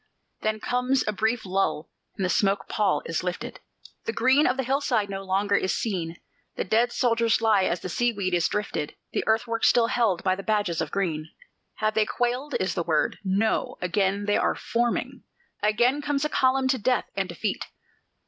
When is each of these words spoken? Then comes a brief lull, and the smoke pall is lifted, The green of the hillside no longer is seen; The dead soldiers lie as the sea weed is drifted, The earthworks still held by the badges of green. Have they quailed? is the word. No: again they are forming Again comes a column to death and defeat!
Then 0.41 0.59
comes 0.59 1.03
a 1.07 1.11
brief 1.13 1.45
lull, 1.45 1.91
and 2.15 2.25
the 2.25 2.29
smoke 2.29 2.67
pall 2.67 3.03
is 3.05 3.23
lifted, 3.23 3.59
The 4.05 4.11
green 4.13 4.47
of 4.47 4.57
the 4.57 4.63
hillside 4.63 5.11
no 5.11 5.21
longer 5.21 5.55
is 5.55 5.77
seen; 5.77 6.19
The 6.55 6.63
dead 6.63 6.91
soldiers 6.91 7.39
lie 7.39 7.65
as 7.65 7.81
the 7.81 7.87
sea 7.87 8.11
weed 8.11 8.33
is 8.33 8.47
drifted, 8.47 8.95
The 9.13 9.23
earthworks 9.27 9.67
still 9.69 9.85
held 9.85 10.23
by 10.23 10.33
the 10.35 10.41
badges 10.41 10.81
of 10.81 10.89
green. 10.89 11.29
Have 11.75 11.93
they 11.93 12.07
quailed? 12.07 12.55
is 12.59 12.73
the 12.73 12.81
word. 12.81 13.19
No: 13.23 13.77
again 13.79 14.25
they 14.25 14.37
are 14.37 14.55
forming 14.55 15.21
Again 15.61 16.01
comes 16.01 16.25
a 16.25 16.29
column 16.29 16.67
to 16.69 16.79
death 16.79 17.05
and 17.15 17.29
defeat! 17.29 17.67